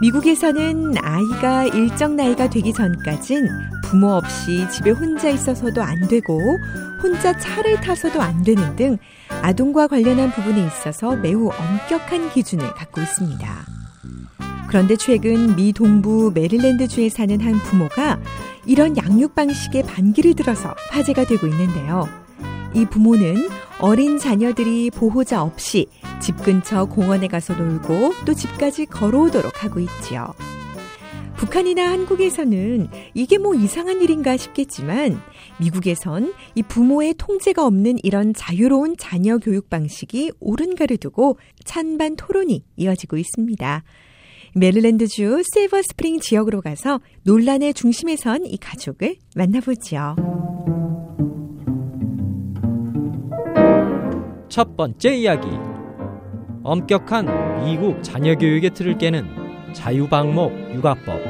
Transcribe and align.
미국에서는 0.00 0.94
아이가 0.98 1.64
일정 1.64 2.14
나이가 2.14 2.50
되기 2.50 2.72
전까진 2.72 3.48
부모 3.84 4.08
없이 4.08 4.66
집에 4.70 4.90
혼자 4.90 5.30
있어서도 5.30 5.82
안 5.82 6.06
되고 6.06 6.38
혼자 7.02 7.36
차를 7.38 7.80
타서도 7.80 8.20
안 8.20 8.42
되는 8.42 8.76
등 8.76 8.98
아동과 9.42 9.86
관련한 9.86 10.30
부분에 10.32 10.66
있어서 10.66 11.16
매우 11.16 11.48
엄격한 11.48 12.30
기준을 12.30 12.74
갖고 12.74 13.00
있습니다. 13.00 13.48
그런데 14.68 14.96
최근 14.96 15.56
미 15.56 15.72
동부 15.72 16.32
메릴랜드주에 16.34 17.08
사는 17.08 17.40
한 17.40 17.54
부모가 17.54 18.20
이런 18.66 18.96
양육 18.96 19.34
방식에 19.34 19.82
반기를 19.82 20.34
들어서 20.34 20.74
화제가 20.90 21.24
되고 21.24 21.46
있는데요. 21.46 22.06
이 22.74 22.84
부모는 22.84 23.48
어린 23.80 24.18
자녀들이 24.18 24.90
보호자 24.90 25.42
없이 25.42 25.86
집 26.20 26.36
근처 26.42 26.84
공원에 26.84 27.26
가서 27.28 27.54
놀고 27.54 28.14
또 28.26 28.34
집까지 28.34 28.86
걸어오도록 28.86 29.64
하고 29.64 29.80
있지요. 29.80 30.32
북한이나 31.36 31.90
한국에서는 31.90 32.88
이게 33.14 33.38
뭐 33.38 33.54
이상한 33.54 34.02
일인가 34.02 34.36
싶겠지만 34.36 35.18
미국에선 35.58 36.34
이 36.54 36.62
부모의 36.62 37.14
통제가 37.16 37.64
없는 37.64 37.96
이런 38.02 38.34
자유로운 38.34 38.96
자녀 38.98 39.38
교육 39.38 39.70
방식이 39.70 40.32
옳은가를 40.38 40.98
두고 40.98 41.38
찬반 41.64 42.16
토론이 42.16 42.64
이어지고 42.76 43.16
있습니다. 43.16 43.82
메릴랜드주 44.54 45.42
세이버 45.54 45.80
스프링 45.80 46.20
지역으로 46.20 46.60
가서 46.60 47.00
논란의 47.22 47.72
중심에 47.72 48.16
선 48.16 48.44
이 48.44 48.58
가족을 48.58 49.16
만나보죠. 49.34 50.16
첫 54.48 54.76
번째 54.76 55.16
이야기. 55.16 55.69
엄격한 56.62 57.64
미국 57.64 58.02
자녀 58.02 58.34
교육의 58.34 58.70
틀을 58.74 58.98
깨는 58.98 59.72
자유방목 59.72 60.74
육아법. 60.74 61.20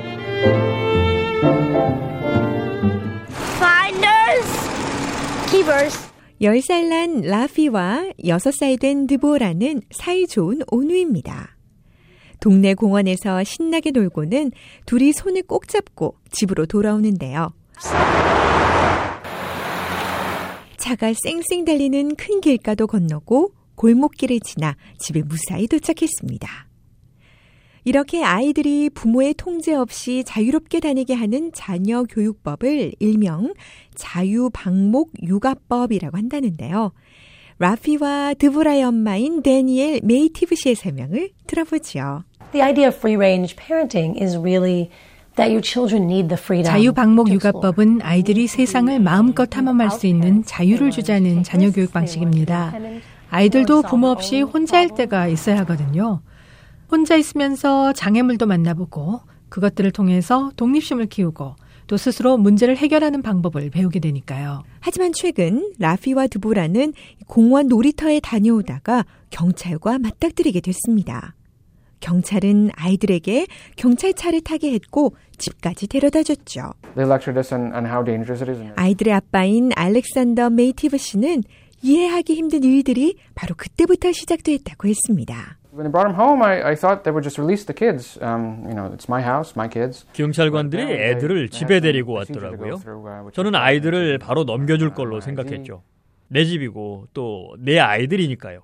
Finders, 3.59 4.71
keepers. 5.51 6.11
10살 6.41 6.89
난 6.89 7.21
라피와 7.21 8.11
6살 8.25 8.81
된 8.81 9.07
드보라는 9.07 9.83
사이좋은 9.93 10.63
온우입니다. 10.69 11.57
동네 12.41 12.75
공원에서 12.75 13.45
신나게 13.45 13.93
놀고는 13.93 14.51
둘이 14.87 15.13
손을 15.13 15.43
꼭 15.43 15.69
잡고 15.69 16.17
집으로 16.33 16.67
돌아오는데요. 16.67 17.53
차가 20.79 21.13
쌩쌩 21.13 21.67
달리는 21.67 22.17
큰 22.17 22.41
길가도 22.41 22.89
건너고 22.89 23.53
골목길을 23.81 24.41
지나 24.41 24.77
집에 24.99 25.23
무사히 25.23 25.67
도착했습니다. 25.67 26.69
이렇게 27.85 28.23
아이들이 28.23 28.91
부모의 28.91 29.33
통제 29.39 29.75
없이 29.75 30.23
자유롭게 30.27 30.81
다니게 30.81 31.15
하는 31.15 31.51
자녀 31.55 32.03
교육법을 32.03 32.93
일명 32.99 33.55
자유방목 33.95 35.13
육아법이라고 35.23 36.15
한다는데요. 36.15 36.93
라피와 37.59 38.35
드보라의 38.35 38.83
엄마인 38.83 39.43
데니엘 39.43 40.01
메이티브 40.03 40.57
씨의 40.57 40.75
설명을 40.75 41.31
들어보죠. 41.47 42.25
The 42.53 42.63
idea 42.63 42.89
of 42.89 42.99
free 42.99 43.17
range 43.17 43.57
parenting 43.57 44.23
is 44.23 44.37
really 44.37 44.91
자유방목 46.65 47.31
육아법은 47.31 48.01
아이들이 48.03 48.47
세상을 48.47 48.99
마음껏 49.01 49.47
탐험할 49.47 49.91
수 49.91 50.07
있는 50.07 50.45
자유를 50.45 50.91
주자는 50.91 51.45
자녀 51.45 51.71
교육 51.71 51.93
방식입니다. 51.93 52.73
아이들도 53.31 53.83
부모 53.83 54.09
없이 54.09 54.43
혼자 54.43 54.77
할 54.79 54.89
때가 54.95 55.29
있어야 55.29 55.59
하거든요. 55.61 56.21
혼자 56.91 57.17
있으면서 57.17 57.93
장애물도 57.93 58.47
만나보고 58.47 59.21
그것들을 59.49 59.91
통해서 59.93 60.51
독립심을 60.57 61.07
키우고 61.07 61.55
또 61.87 61.97
스스로 61.97 62.37
문제를 62.37 62.77
해결하는 62.77 63.23
방법을 63.23 63.71
배우게 63.71 63.99
되니까요. 64.01 64.63
하지만 64.81 65.13
최근 65.13 65.73
라피와 65.79 66.27
드보라는 66.27 66.93
공원 67.27 67.69
놀이터에 67.69 68.21
다녀오다가 68.21 69.05
경찰과 69.31 69.99
맞닥뜨리게 69.99 70.61
됐습니다. 70.61 71.35
경찰은 72.01 72.71
아이들에게 72.77 73.47
경찰차를 73.77 74.41
타게 74.43 74.73
했고 74.73 75.15
집까지 75.39 75.87
데려다 75.87 76.23
줬죠. 76.23 76.73
아이들의 78.77 79.15
아빠인 79.15 79.71
알렉산더 79.77 80.51
메이티브 80.51 80.99
씨는 80.99 81.43
이해하기 81.83 82.35
힘든 82.35 82.63
일들이 82.65 83.17
바로 83.35 83.55
그때부터 83.57 84.13
시작됐다고 84.13 84.89
했습니다. 84.89 85.57
경찰관들이 90.13 90.83
애들을 90.83 91.49
집에 91.49 91.81
데리고 91.81 92.13
왔더라고요. 92.15 92.81
저는 93.33 93.55
아이들을 93.55 94.19
바로 94.19 94.45
넘겨줄 94.45 94.93
걸로 94.95 95.21
생각했죠. 95.21 95.83
내 96.29 96.45
집이고 96.45 97.07
또 97.15 97.55
내 97.59 97.79
아이들이니까요. 97.79 98.61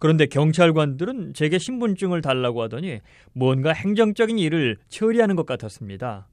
그런데 0.00 0.26
경찰관들은 0.26 1.34
제게 1.34 1.58
신분증을 1.58 2.20
달라고 2.22 2.62
하더니 2.62 2.98
뭔가 3.32 3.72
행정적인 3.72 4.38
일을 4.38 4.78
처리하는 4.88 5.36
것 5.36 5.46
같았습니다. 5.46 6.26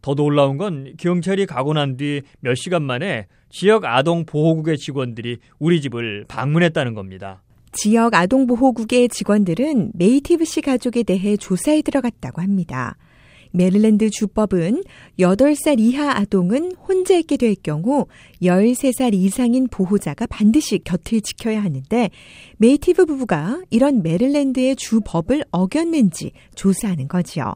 더 0.00 0.14
놀라운 0.14 0.56
건 0.56 0.94
경찰이 0.96 1.44
가고 1.44 1.74
난 1.74 1.98
뒤 1.98 2.22
몇 2.40 2.54
시간 2.54 2.82
만에 2.84 3.26
지역 3.50 3.84
아동 3.84 4.24
보호국의 4.24 4.78
직원들이 4.78 5.38
우리 5.58 5.82
집을 5.82 6.24
방문했다는 6.28 6.94
겁니다. 6.94 7.42
지역 7.72 8.14
아동 8.14 8.46
보호국의 8.46 9.08
직원들은 9.10 9.92
메이티브 9.94 10.44
씨 10.44 10.62
가족에 10.62 11.02
대해 11.02 11.36
조사에 11.36 11.82
들어갔다고 11.82 12.40
합니다. 12.40 12.96
메릴랜드 13.52 14.10
주법은 14.10 14.82
8살 15.18 15.80
이하 15.80 16.16
아동은 16.16 16.76
혼자 16.86 17.16
있게 17.16 17.36
될 17.36 17.54
경우 17.54 18.06
13살 18.42 19.14
이상인 19.14 19.68
보호자가 19.68 20.26
반드시 20.26 20.78
곁을 20.78 21.20
지켜야 21.20 21.62
하는데 21.62 22.10
메이티브 22.58 23.06
부부가 23.06 23.62
이런 23.70 24.02
메릴랜드의 24.02 24.76
주법을 24.76 25.44
어겼는지 25.50 26.32
조사하는 26.54 27.08
거지요. 27.08 27.54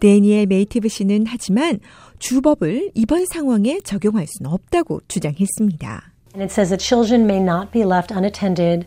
데니엘 0.00 0.46
메이티브 0.46 0.88
씨는 0.88 1.26
하지만 1.28 1.78
주법을 2.18 2.90
이번 2.94 3.24
상황에 3.26 3.80
적용할 3.84 4.26
수는 4.26 4.50
없다고 4.50 5.00
주장했습니다. 5.06 6.12
And 6.34 6.42
it 6.42 6.50
says 6.50 6.70
that 6.70 6.82
children 6.82 7.24
may 7.24 7.40
not 7.40 7.70
be 7.72 7.82
left 7.82 8.10
unattended 8.10 8.86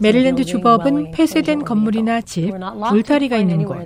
메릴랜드 0.00 0.44
주법은 0.44 1.10
폐쇄된 1.10 1.64
건물이나 1.64 2.20
집, 2.20 2.52
울타리가 2.92 3.36
있는 3.36 3.64
곳 3.64 3.76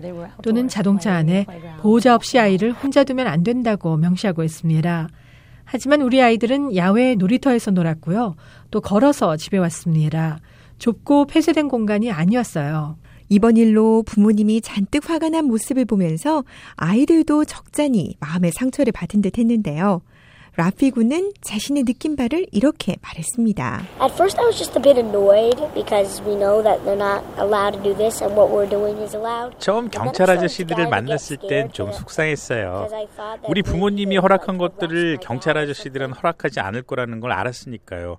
또는 0.42 0.68
자동차 0.68 1.14
안에 1.14 1.46
보호자 1.80 2.14
없이 2.14 2.38
아이를 2.38 2.72
혼자 2.72 3.04
두면 3.04 3.26
안 3.26 3.42
된다고 3.42 3.96
명시하고 3.96 4.44
있습니다. 4.44 5.08
하지만 5.64 6.02
우리 6.02 6.22
아이들은 6.22 6.76
야외 6.76 7.14
놀이터에서 7.14 7.70
놀았고요. 7.70 8.36
또 8.70 8.80
걸어서 8.80 9.36
집에 9.36 9.58
왔습니다. 9.58 10.38
좁고 10.78 11.26
폐쇄된 11.26 11.68
공간이 11.68 12.10
아니었어요. 12.10 12.96
이번 13.30 13.56
일로 13.56 14.02
부모님이 14.02 14.60
잔뜩 14.60 15.08
화가 15.08 15.30
난 15.30 15.46
모습을 15.46 15.86
보면서 15.86 16.44
아이들도 16.76 17.46
적잖이 17.46 18.16
마음의 18.20 18.52
상처를 18.52 18.92
받은 18.92 19.22
듯 19.22 19.38
했는데요. 19.38 20.02
라피 20.56 20.92
군은 20.92 21.32
자신의 21.40 21.82
느낀 21.82 22.14
바를 22.14 22.46
이렇게 22.52 22.94
말했습니다. 23.02 23.82
At 24.00 24.14
first 24.14 24.38
I 24.38 24.46
was 24.46 24.56
just 24.56 24.78
a 24.78 24.82
bit 24.82 24.96
annoyed 25.00 25.58
because 25.74 26.22
we 26.22 26.36
know 26.36 26.62
that 26.62 26.78
they're 26.84 26.94
not 26.94 27.24
allowed 27.42 27.74
to 27.74 27.82
do 27.82 27.92
this 27.96 28.22
and 28.22 28.38
what 28.38 28.54
we're 28.54 28.70
doing 28.70 28.96
is 29.02 29.16
allowed. 29.16 29.58
처음 29.58 29.90
경찰 29.90 30.30
아저씨들을 30.30 30.88
만났을 30.88 31.38
땐 31.38 31.72
좀 31.72 31.90
속상했어요. 31.90 32.86
우리 33.48 33.62
부모님이 33.62 34.16
허락한 34.18 34.56
것들을 34.58 35.18
경찰 35.20 35.58
아저씨들은 35.58 36.12
허락하지 36.12 36.60
않을 36.60 36.82
거라는 36.82 37.18
걸 37.18 37.32
알았으니까요. 37.32 38.18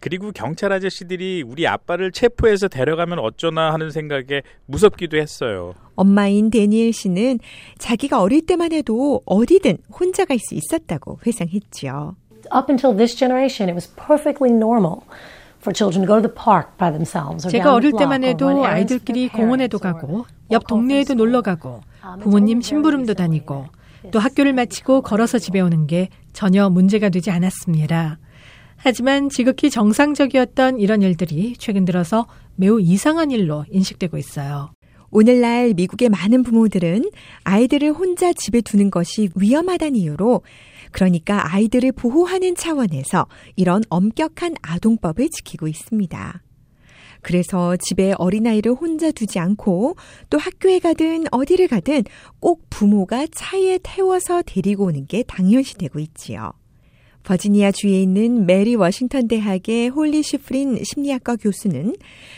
그리고 0.00 0.32
경찰 0.32 0.72
아저씨들이 0.72 1.44
우리 1.46 1.66
아빠를 1.66 2.10
체포해서 2.10 2.68
데려가면 2.68 3.18
어쩌나 3.18 3.72
하는 3.72 3.90
생각에 3.90 4.42
무섭기도 4.66 5.18
했어요. 5.18 5.74
엄마인 5.94 6.50
데니엘 6.50 6.92
씨는 6.92 7.38
자기가 7.78 8.20
어릴 8.22 8.46
때만 8.46 8.72
해도 8.72 9.20
어디든 9.26 9.76
혼자 9.92 10.24
갈 10.24 10.38
수 10.38 10.54
있었다고 10.54 11.20
회상했지요. 11.26 12.16
Up 12.54 12.72
until 12.72 12.96
this 12.96 13.14
generation, 13.14 13.68
it 13.68 13.74
was 13.74 13.94
perfectly 13.94 14.50
normal. 14.50 15.00
제가 17.50 17.74
어릴 17.74 17.92
때만 17.98 18.24
해도 18.24 18.64
아이들끼리 18.64 19.28
공원에도 19.28 19.78
가고 19.78 20.24
옆 20.50 20.66
동네에도 20.66 21.12
놀러 21.12 21.42
가고 21.42 21.82
부모님 22.22 22.62
심부름도 22.62 23.12
다니고 23.12 23.66
또 24.10 24.18
학교를 24.18 24.54
마치고 24.54 25.02
걸어서 25.02 25.38
집에 25.38 25.60
오는 25.60 25.86
게 25.86 26.08
전혀 26.32 26.70
문제가 26.70 27.10
되지 27.10 27.30
않았습니다. 27.30 28.18
하지만 28.82 29.28
지극히 29.28 29.68
정상적이었던 29.68 30.80
이런 30.80 31.02
일들이 31.02 31.54
최근 31.58 31.84
들어서 31.84 32.26
매우 32.56 32.80
이상한 32.80 33.30
일로 33.30 33.66
인식되고 33.70 34.16
있어요. 34.16 34.72
오늘날 35.10 35.74
미국의 35.74 36.08
많은 36.08 36.42
부모들은 36.42 37.10
아이들을 37.44 37.92
혼자 37.92 38.32
집에 38.32 38.62
두는 38.62 38.90
것이 38.90 39.28
위험하다는 39.34 39.96
이유로 39.96 40.42
그러니까 40.92 41.52
아이들을 41.52 41.92
보호하는 41.92 42.54
차원에서 42.54 43.26
이런 43.56 43.82
엄격한 43.90 44.54
아동법을 44.62 45.28
지키고 45.28 45.68
있습니다. 45.68 46.42
그래서 47.20 47.76
집에 47.76 48.14
어린아이를 48.16 48.72
혼자 48.72 49.10
두지 49.10 49.38
않고 49.40 49.96
또 50.30 50.38
학교에 50.38 50.78
가든 50.78 51.24
어디를 51.30 51.68
가든 51.68 52.04
꼭 52.40 52.64
부모가 52.70 53.26
차에 53.30 53.78
태워서 53.82 54.40
데리고 54.40 54.86
오는 54.86 55.06
게 55.06 55.22
당연시 55.24 55.74
되고 55.74 55.98
있지요. 55.98 56.52
버지니아 57.24 57.72
주에 57.72 58.02
있는 58.02 58.46
메리 58.46 58.74
워싱턴 58.74 59.28
대학의 59.28 59.88
홀리 59.88 60.22
슈프린 60.22 60.82
심리학과 60.82 61.36
교수는 61.36 61.94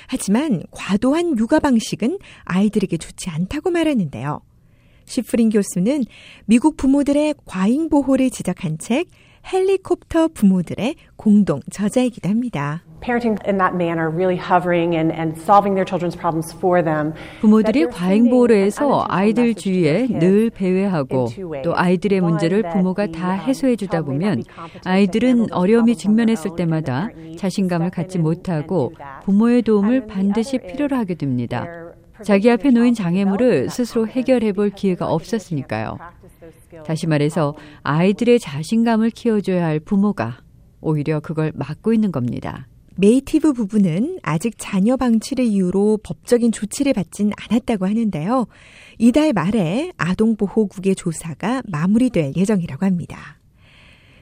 하지만 0.07 0.63
과도한 0.71 1.39
육아 1.39 1.61
방식은 1.61 2.19
아이들에게 2.45 2.97
좋지 2.97 3.31
않다고 3.31 3.71
말하는데요. 3.71 4.41
슈프린 5.07 5.51
교수는 5.51 6.05
미국 6.47 6.77
부모들의 6.77 7.35
과잉 7.45 7.89
보호를 7.89 8.31
지적한 8.31 8.79
책 8.79 9.09
헬리콥터 9.53 10.29
부모들의 10.29 10.95
공동 11.17 11.61
저자이기도 11.71 12.29
합니다. 12.29 12.85
부모들이 17.41 17.87
과잉 17.87 18.31
보호를 18.31 18.57
해서 18.57 19.05
아이들 19.09 19.55
주위에 19.55 20.07
늘 20.07 20.51
배회하고 20.51 21.27
또 21.65 21.77
아이들의 21.77 22.21
문제를 22.21 22.63
부모가 22.71 23.09
다 23.09 23.33
해소해 23.33 23.77
주다 23.77 24.03
보면 24.03 24.45
아이들은 24.85 25.53
어려움이 25.53 25.97
직면했을 25.97 26.53
때마다 26.57 27.09
자신감을 27.37 27.91
갖지 27.91 28.19
못하고 28.19 28.93
부모의 29.25 29.63
도움을 29.63 30.07
반드시 30.07 30.59
필요로 30.59 30.97
하게 30.97 31.15
됩니다. 31.15 31.67
자기 32.23 32.51
앞에 32.51 32.71
놓인 32.71 32.95
장애물을 32.95 33.69
스스로 33.69 34.07
해결해 34.07 34.53
볼 34.53 34.71
기회가 34.71 35.09
없었으니까요. 35.09 35.99
다시 36.87 37.07
말해서 37.09 37.55
아이들의 37.83 38.39
자신감을 38.39 39.11
키워줘야 39.11 39.65
할 39.67 39.81
부모가 39.81 40.39
오히려 40.81 41.21
그걸 41.21 41.53
막고 41.55 41.93
있는 41.93 42.13
겁니다. 42.13 42.67
메이티브 42.97 43.53
부부는 43.53 44.19
아직 44.23 44.55
자녀 44.59 44.97
방치를 44.97 45.45
이유로 45.45 45.99
법적인 46.03 46.53
조치를 46.53 46.93
받진 46.93 47.33
않았다고 47.37 47.87
하는데요. 47.87 48.47
이달 48.99 49.33
말에 49.33 49.93
아동보호국의 49.97 50.95
조사가 50.95 51.63
마무리될 51.67 52.33
예정이라고 52.37 52.85
합니다. 52.85 53.39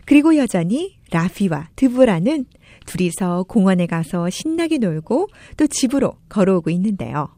그리고 0.06 0.36
여전히 0.36 0.98
라피와 1.10 1.68
드브라는 1.76 2.46
둘이서 2.86 3.44
공원에 3.44 3.86
가서 3.86 4.30
신나게 4.30 4.78
놀고 4.78 5.28
또 5.56 5.66
집으로 5.66 6.14
걸어오고 6.28 6.70
있는데요. 6.70 7.28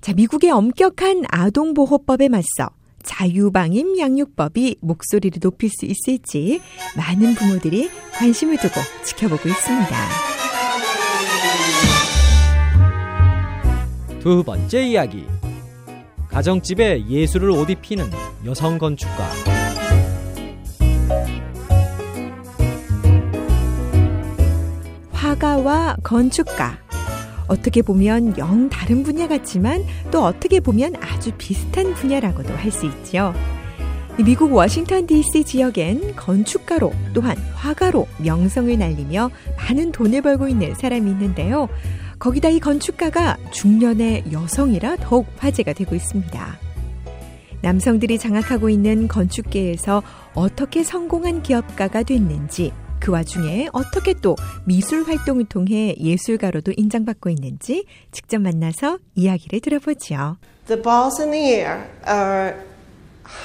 자, 0.00 0.12
미국의 0.12 0.50
엄격한 0.50 1.24
아동보호법에 1.28 2.28
맞서 2.28 2.70
자유방임 3.04 3.98
양육법이 3.98 4.76
목소리를 4.80 5.40
높일 5.40 5.70
수 5.70 5.86
있을지 5.86 6.60
많은 6.96 7.34
부모들이 7.34 7.88
관심을 8.14 8.56
두고 8.56 8.74
지켜보고 9.04 9.48
있습니다. 9.48 10.31
두 14.22 14.44
번째 14.44 14.86
이야기. 14.86 15.26
가정집에 16.28 17.08
예술을 17.08 17.50
옷 17.50 17.68
입히는 17.68 18.04
여성 18.46 18.78
건축가. 18.78 19.28
화가와 25.10 25.96
건축가. 26.04 26.78
어떻게 27.48 27.82
보면 27.82 28.38
영 28.38 28.68
다른 28.68 29.02
분야 29.02 29.26
같지만 29.26 29.84
또 30.12 30.22
어떻게 30.24 30.60
보면 30.60 30.94
아주 31.00 31.32
비슷한 31.36 31.92
분야라고도 31.94 32.54
할 32.54 32.70
수 32.70 32.86
있죠. 32.86 33.34
미국 34.24 34.52
워싱턴 34.52 35.04
DC 35.04 35.42
지역엔 35.42 36.14
건축가로 36.14 36.92
또한 37.12 37.36
화가로 37.54 38.06
명성을 38.18 38.78
날리며 38.78 39.30
많은 39.56 39.90
돈을 39.90 40.22
벌고 40.22 40.46
있는 40.46 40.74
사람이 40.76 41.10
있는데요. 41.10 41.68
거기다 42.22 42.50
이 42.50 42.60
건축가가 42.60 43.36
중년의 43.50 44.26
여성이라 44.30 44.94
더욱 45.00 45.26
화제가 45.38 45.72
되고 45.72 45.96
있습니다. 45.96 46.58
남성들이 47.62 48.16
장악하고 48.16 48.70
있는 48.70 49.08
건축계에서 49.08 50.04
어떻게 50.32 50.84
성공한 50.84 51.42
기업가가 51.42 52.04
됐는지 52.04 52.72
그 53.00 53.10
와중에 53.10 53.70
어떻게 53.72 54.14
또 54.14 54.36
미술 54.64 55.02
활동을 55.02 55.46
통해 55.46 55.96
예술가로도 55.98 56.74
인정받고 56.76 57.28
있는지 57.28 57.86
직접 58.12 58.40
만나서 58.40 59.00
이야기를 59.16 59.58
들어보죠. 59.58 60.36
The 60.68 60.80
balls 60.80 61.20
in 61.20 61.32
the 61.32 61.44
air 61.44 61.88
are 62.08 62.54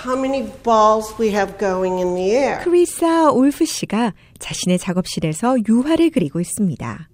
how 0.05 0.15
many 0.15 0.53
balls 0.61 1.15
we 1.19 1.29
have 1.29 1.57
going 1.57 1.99
in 1.99 2.13
the 2.13 2.29
air. 2.29 2.63
크리사 2.63 3.31
울프 3.31 3.65
씨가 3.65 4.13
자신의 4.37 4.77
작업실에서 4.77 5.55
유화를 5.67 6.11
그리고 6.11 6.39
있습니다. 6.39 7.09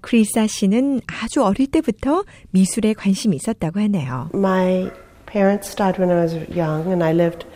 크리사 0.00 0.46
씨는 0.46 1.00
아주 1.06 1.42
어릴 1.42 1.66
때부터 1.68 2.24
미술에 2.50 2.94
관심이 2.94 3.36
있었다고 3.36 3.80
하네요. 3.80 4.30
My 4.34 4.90
parents 5.26 5.74
died 5.74 6.00
when 6.00 6.10
I 6.10 6.24
was 6.24 6.34
young 6.56 6.88
and 6.88 7.02
I 7.02 7.12
lived 7.12 7.46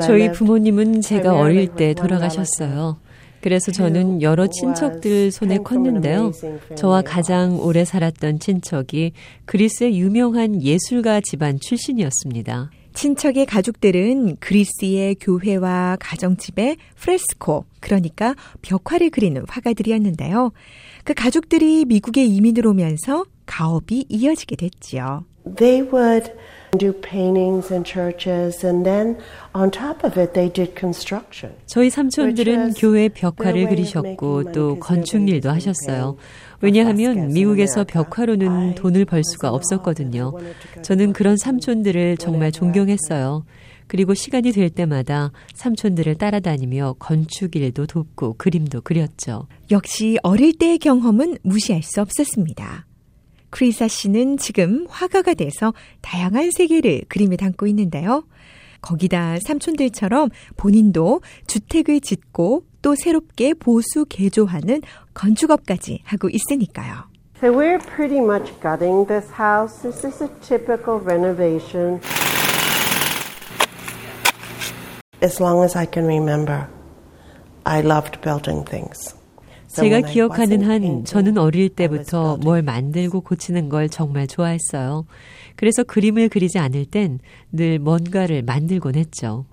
저희 0.00 0.32
부모님은 0.32 1.02
제가 1.02 1.38
어릴 1.38 1.68
때 1.74 1.92
돌아가셨어요. 1.92 2.98
그래서 3.42 3.72
저는 3.72 4.22
여러 4.22 4.46
친척들 4.46 5.30
손에 5.30 5.58
컸는데요. 5.58 6.32
저와 6.74 7.02
가장 7.02 7.58
오래 7.60 7.84
살았던 7.84 8.38
친척이 8.38 9.12
그리스의 9.44 9.98
유명한 9.98 10.62
예술가 10.62 11.20
집안 11.20 11.58
출신이었습니다. 11.60 12.70
친척의 12.94 13.46
가족들은 13.46 14.36
그리스의 14.36 15.14
교회와 15.16 15.96
가정집에 16.00 16.76
프레스코, 16.96 17.64
그러니까 17.80 18.34
벽화를 18.62 19.10
그리는 19.10 19.44
화가들이었는데요. 19.48 20.52
그 21.04 21.14
가족들이 21.14 21.84
미국에 21.86 22.24
이민을 22.24 22.66
오면서 22.66 23.24
가업이 23.46 24.06
이어지게 24.08 24.56
됐지요. 24.56 25.24
They 25.56 25.88
would 25.90 26.32
do 26.78 26.92
paintings 26.92 27.72
in 27.72 27.82
churches 27.84 28.64
and 28.64 28.84
then 28.84 29.16
on 29.54 29.70
top 29.70 30.06
of 30.06 30.20
it 30.20 30.34
they 30.34 30.52
did 30.52 30.74
construction. 30.78 31.56
저희 31.66 31.90
삼촌들은 31.90 32.74
교회 32.74 33.08
벽화를 33.08 33.68
그리셨고 33.68 34.52
또 34.52 34.78
건축 34.78 35.28
일도 35.28 35.50
하셨어요. 35.50 36.16
왜냐하면 36.60 37.28
미국에서 37.28 37.84
벽화로는 37.84 38.74
돈을 38.74 39.04
벌 39.04 39.22
수가 39.24 39.50
없었거든요. 39.50 40.32
저는 40.82 41.12
그런 41.12 41.36
삼촌들을 41.36 42.18
정말 42.18 42.52
존경했어요. 42.52 43.44
그리고 43.86 44.14
시간이 44.14 44.52
될 44.52 44.70
때마다 44.70 45.32
삼촌들을 45.54 46.14
따라다니며 46.14 46.94
건축 47.00 47.56
일도 47.56 47.86
돕고 47.86 48.34
그림도 48.38 48.82
그렸죠. 48.82 49.48
역시 49.70 50.16
어릴 50.22 50.56
때의 50.56 50.78
경험은 50.78 51.38
무시할 51.42 51.82
수 51.82 52.00
없었습니다. 52.00 52.86
크리사 53.50 53.88
씨는 53.88 54.36
지금 54.36 54.86
화가가 54.88 55.34
돼서 55.34 55.74
다양한 56.02 56.52
세계를 56.52 57.02
그림에 57.08 57.36
담고 57.36 57.66
있는데요. 57.66 58.24
거기다 58.80 59.38
삼촌들처럼 59.44 60.30
본인도 60.56 61.20
주택을 61.48 62.00
짓고 62.00 62.64
또 62.82 62.94
새롭게 62.94 63.54
보수 63.54 64.04
개조하는 64.08 64.82
건축업까지 65.14 66.02
하고 66.04 66.28
있으니까요. 66.28 67.10
So 67.40 67.52
we're 67.52 67.78
pretty 67.78 68.20
much 68.20 68.52
gutting 68.60 69.06
this 69.06 69.30
house. 69.32 69.80
This 69.82 70.04
is 70.04 70.22
a 70.22 70.28
typical 70.40 71.00
renovation. 71.00 72.00
As 75.22 75.40
long 75.40 75.64
as 75.64 75.74
I 75.76 75.86
can 75.86 76.06
remember, 76.06 76.68
I 77.64 77.80
loved 77.80 78.20
building 78.20 78.64
things. 78.64 79.14
제가 79.72 80.00
기억하는 80.00 80.62
한 80.62 81.04
저는 81.04 81.38
어릴 81.38 81.68
때부터 81.68 82.36
뭘 82.38 82.62
만들고 82.62 83.20
고치는 83.20 83.68
걸 83.68 83.88
정말 83.88 84.26
좋아했어요. 84.26 85.06
그래서 85.56 85.84
그림을 85.84 86.28
그리지 86.28 86.58
않을 86.58 86.86
땐 86.86 87.18
늘 87.52 87.78
뭔가를 87.78 88.42
만들곤 88.42 88.94
했죠. 88.94 89.44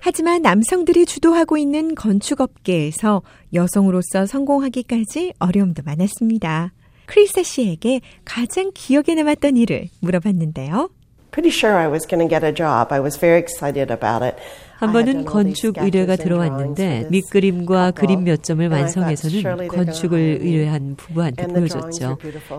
하지만 0.00 0.42
남성들이 0.42 1.06
주도하고 1.06 1.56
있는 1.56 1.94
건축업계에서 1.94 3.22
여성으로서 3.52 4.26
성공하기까지 4.26 5.34
어려움도 5.38 5.82
많았습니다. 5.84 6.72
크리사 7.06 7.42
씨에게 7.42 8.00
가장 8.24 8.70
기억에 8.72 9.14
남았던 9.16 9.56
일을 9.56 9.88
물어봤는데요. 10.00 10.90
Pretty 11.30 11.50
sure 11.50 11.76
I 11.78 11.86
was 11.86 12.06
going 12.06 12.20
to 12.20 12.28
get 12.28 12.42
a 12.42 12.52
job. 12.52 12.90
I 12.90 13.00
was 13.00 13.16
very 13.16 13.38
excited 13.38 13.90
about 13.92 14.24
it. 14.24 14.36
한 14.80 14.92
번은 14.92 15.26
건축 15.26 15.76
의뢰가 15.78 16.16
들어왔는데 16.16 17.08
밑그림과 17.10 17.90
그림 17.92 18.24
몇 18.24 18.42
점을 18.42 18.66
완성해서는 18.66 19.68
건축을 19.68 20.38
의뢰한 20.40 20.96
부부한테 20.96 21.46
보여줬죠. 21.48 22.16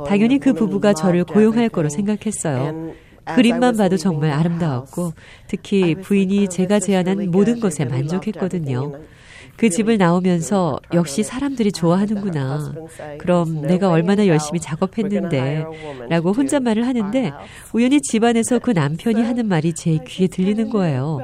당연히 0.07 0.37
그 0.37 0.53
부부가 0.53 0.93
저를 0.93 1.23
고용할 1.23 1.67
거로 1.69 1.89
생각했어요. 1.89 2.93
그림만 3.35 3.75
봐도 3.77 3.97
정말 3.97 4.31
아름다웠고 4.31 5.13
특히 5.47 5.95
부인이 5.95 6.47
제가 6.49 6.79
제안한 6.79 7.31
모든 7.31 7.59
것에 7.59 7.85
만족했거든요. 7.85 8.93
그 9.61 9.69
집을 9.69 9.99
나오면서 9.99 10.79
역시 10.91 11.21
사람들이 11.21 11.71
좋아하는구나. 11.71 12.73
그럼 13.19 13.61
내가 13.61 13.91
얼마나 13.91 14.25
열심히 14.25 14.59
작업했는데 14.59 15.65
라고 16.09 16.31
혼잣말을 16.31 16.87
하는데 16.87 17.31
우연히 17.71 18.01
집안에서 18.01 18.57
그 18.57 18.71
남편이 18.71 19.21
하는 19.21 19.47
말이 19.47 19.73
제 19.73 19.99
귀에 20.07 20.25
들리는 20.25 20.71
거예요. 20.71 21.19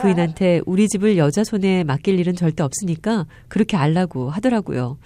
부인한테 0.00 0.62
우리 0.64 0.88
집을 0.88 1.18
여자 1.18 1.44
손에 1.44 1.84
맡길 1.84 2.18
일은 2.18 2.34
절대 2.34 2.62
없으니까 2.62 3.26
그렇게 3.48 3.76
알라고 3.76 4.30
하더라고요. 4.30 4.96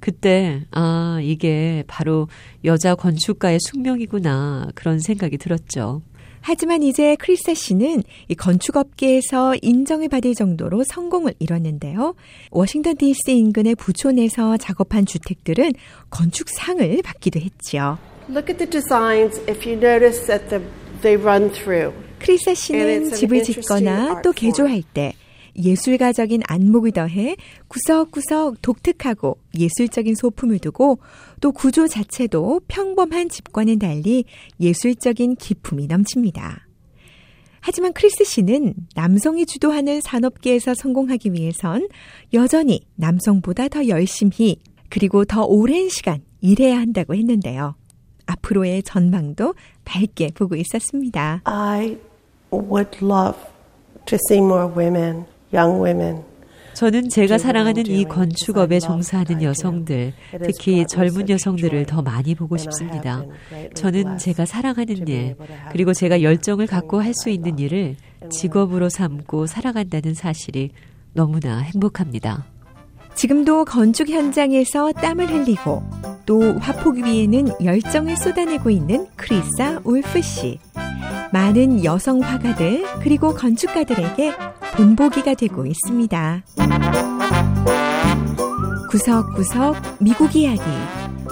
그때 0.00 0.62
아 0.70 1.18
이게 1.20 1.84
바로 1.86 2.28
여자 2.64 2.94
건축가의 2.94 3.58
숙명이구나 3.60 4.68
그런 4.74 4.98
생각이 4.98 5.36
들었죠. 5.36 6.00
하지만 6.46 6.82
이제 6.82 7.16
크리사 7.16 7.54
씨는 7.54 8.02
이 8.28 8.34
건축업계에서 8.34 9.54
인정을 9.62 10.10
받을 10.10 10.34
정도로 10.34 10.84
성공을 10.84 11.32
이뤘는데요. 11.38 12.14
워싱턴 12.50 12.98
DC 12.98 13.34
인근의 13.34 13.76
부촌에서 13.76 14.58
작업한 14.58 15.06
주택들은 15.06 15.72
건축상을 16.10 17.00
받기도 17.02 17.40
했죠. 17.40 17.96
Look 18.28 18.52
at 18.52 18.58
the 18.58 18.68
designs 18.70 19.40
if 19.48 19.66
you 19.66 19.78
notice 19.78 20.26
that 20.26 20.50
the, 20.50 20.62
they 21.00 21.16
run 21.18 21.50
through. 21.50 21.94
크리사 22.18 22.52
씨는 22.52 23.10
집을 23.10 23.42
짓거나 23.42 24.20
또 24.20 24.32
개조할 24.32 24.82
때 24.92 25.14
예술가적인 25.56 26.42
안목을 26.46 26.92
더해 26.92 27.36
구석구석 27.68 28.62
독특하고 28.62 29.38
예술적인 29.58 30.14
소품을 30.14 30.58
두고 30.58 30.98
또 31.40 31.52
구조 31.52 31.86
자체도 31.86 32.62
평범한 32.68 33.28
집과는 33.28 33.78
달리 33.78 34.24
예술적인 34.60 35.36
기품이 35.36 35.86
넘칩니다. 35.86 36.66
하지만 37.60 37.94
크리스 37.94 38.24
씨는 38.24 38.74
남성이 38.94 39.46
주도하는 39.46 40.02
산업계에서 40.02 40.74
성공하기 40.74 41.32
위해선 41.32 41.88
여전히 42.34 42.82
남성보다 42.96 43.68
더 43.68 43.88
열심히 43.88 44.58
그리고 44.90 45.24
더 45.24 45.44
오랜 45.44 45.88
시간 45.88 46.22
일해야 46.42 46.78
한다고 46.78 47.14
했는데요. 47.14 47.74
앞으로의 48.26 48.82
전망도 48.82 49.54
밝게 49.84 50.32
보고 50.34 50.56
있었습니다. 50.56 51.40
I 51.44 51.96
would 52.52 52.98
love 53.02 53.40
to 54.06 54.18
see 54.28 54.44
more 54.44 54.70
women 54.70 55.24
young 55.54 55.82
women. 55.82 56.22
저는 56.74 57.08
제가 57.08 57.38
사랑하는 57.38 57.86
이 57.86 58.04
건축업에 58.04 58.80
종사하는 58.80 59.42
여성들, 59.42 60.12
특히 60.42 60.84
젊은 60.88 61.28
여성들을 61.28 61.86
더 61.86 62.02
많이 62.02 62.34
보고 62.34 62.56
싶습니다. 62.56 63.22
저는 63.74 64.18
제가 64.18 64.44
사랑하는 64.44 65.06
일, 65.06 65.36
그리고 65.70 65.94
제가 65.94 66.22
열정을 66.22 66.66
갖고 66.66 67.00
할 67.00 67.14
수 67.14 67.30
있는 67.30 67.60
일을 67.60 67.94
직업으로 68.28 68.88
삼고 68.88 69.46
살아간다는 69.46 70.14
사실이 70.14 70.70
너무나 71.12 71.58
행복합니다. 71.60 72.44
지금도 73.14 73.66
건축 73.66 74.08
현장에서 74.08 74.90
땀을 74.94 75.30
흘리고 75.30 75.80
또 76.26 76.58
화폭 76.58 76.96
위에는 76.96 77.64
열정을 77.64 78.16
쏟아내고 78.16 78.70
있는 78.70 79.06
크리사 79.14 79.80
울프 79.84 80.20
씨. 80.22 80.58
많은 81.32 81.84
여성 81.84 82.20
화가들 82.20 82.84
그리고 83.00 83.32
건축가들에게 83.34 84.32
본보기가 84.76 85.34
되고 85.34 85.66
있습니다. 85.66 86.42
구석구석 88.90 89.76
미국 90.00 90.34
이야기. 90.34 90.62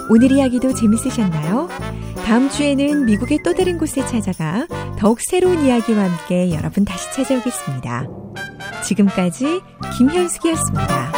오늘 0.08 0.32
이야기도 0.32 0.72
재밌으셨나요? 0.72 1.68
다음 2.25 2.49
주에는 2.49 3.04
미국의 3.06 3.40
또 3.44 3.52
다른 3.54 3.78
곳에 3.78 4.04
찾아가 4.06 4.66
더욱 4.99 5.20
새로운 5.20 5.64
이야기와 5.64 6.04
함께 6.04 6.52
여러분 6.54 6.84
다시 6.84 7.12
찾아오겠습니다. 7.12 8.06
지금까지 8.84 9.61
김현숙이었습니다. 9.96 11.12